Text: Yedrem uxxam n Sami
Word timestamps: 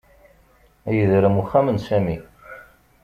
Yedrem 0.95 1.35
uxxam 1.41 1.67
n 1.71 1.77
Sami 1.85 2.17